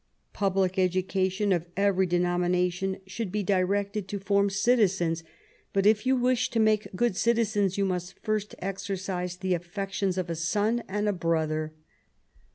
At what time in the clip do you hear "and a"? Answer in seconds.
10.87-11.13